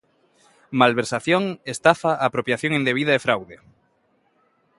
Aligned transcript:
Malversación, 0.81 1.43
estafa, 1.73 2.11
apropiación 2.27 2.71
indebida 2.79 3.11
e 3.15 3.23
fraude. 3.25 3.57